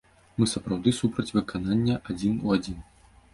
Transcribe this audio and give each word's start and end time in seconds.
Мы 0.37 0.45
сапраўды 0.53 0.93
супраць 0.99 1.25
выканання 1.35 1.99
адзін 2.15 2.41
у 2.49 2.57
адзін. 2.57 2.81